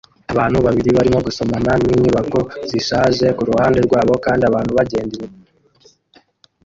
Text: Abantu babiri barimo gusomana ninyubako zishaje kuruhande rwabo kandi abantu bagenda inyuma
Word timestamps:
Abantu 0.31 0.57
babiri 0.65 0.89
barimo 0.97 1.19
gusomana 1.27 1.71
ninyubako 1.83 2.39
zishaje 2.69 3.25
kuruhande 3.37 3.79
rwabo 3.87 4.13
kandi 4.25 4.43
abantu 4.49 4.71
bagenda 4.77 5.13
inyuma 5.15 5.37